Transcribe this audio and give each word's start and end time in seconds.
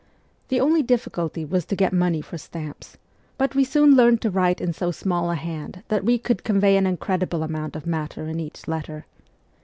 The 0.47 0.59
only 0.59 0.81
difficulty 0.81 1.41
w 1.43 1.53
r 1.53 1.57
as 1.57 1.65
to 1.65 1.75
get 1.75 1.93
money 1.93 2.21
for 2.21 2.35
stamps; 2.35 2.97
but 3.37 3.53
we 3.53 3.63
soon 3.63 3.93
learned 3.95 4.19
to 4.23 4.31
write 4.31 4.59
in 4.59 4.73
so 4.73 4.89
small 4.89 5.29
a 5.29 5.35
hand 5.35 5.83
that 5.89 6.03
we 6.03 6.17
could 6.17 6.43
convey 6.43 6.75
an 6.75 6.87
incredible 6.87 7.43
amount 7.43 7.75
of 7.75 7.85
matter 7.85 8.25
in 8.25 8.39
each 8.39 8.67
letter. 8.67 9.05